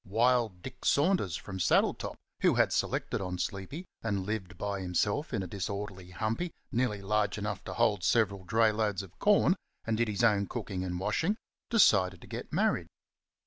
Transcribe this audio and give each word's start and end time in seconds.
Wild 0.03 0.63
Dick 0.63 0.83
Saunders, 0.83 1.35
from 1.35 1.59
Saddletop, 1.59 2.15
who 2.39 2.55
had 2.55 2.73
selected 2.73 3.21
on 3.21 3.37
Sleepy, 3.37 3.85
and 4.01 4.25
lived 4.25 4.57
by 4.57 4.81
himself 4.81 5.31
in 5.31 5.43
a 5.43 5.47
disorderly 5.47 6.09
humpy 6.09 6.51
nearly 6.71 7.03
large 7.03 7.37
enough 7.37 7.63
to 7.65 7.75
hold 7.75 8.03
several 8.03 8.43
dray 8.43 8.71
loads 8.71 9.03
of 9.03 9.19
corn, 9.19 9.55
and 9.85 9.97
did 9.97 10.07
his 10.07 10.23
own 10.23 10.47
cooking 10.47 10.83
and 10.83 10.99
washing, 10.99 11.37
decided 11.69 12.19
to 12.21 12.25
get 12.27 12.51
married. 12.51 12.87